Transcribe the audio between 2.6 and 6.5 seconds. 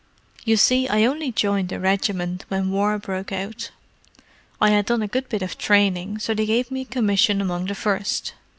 war broke out—I had done a good bit of training, so they